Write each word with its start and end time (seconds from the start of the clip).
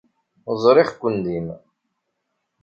Ẓriɣ-ken 0.63 1.15
din. 1.25 1.47